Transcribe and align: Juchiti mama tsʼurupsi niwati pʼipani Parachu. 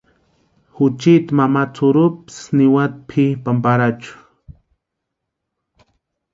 Juchiti 0.75 1.31
mama 1.37 1.61
tsʼurupsi 1.73 2.43
niwati 2.55 2.99
pʼipani 3.37 3.61
Parachu. 3.63 4.13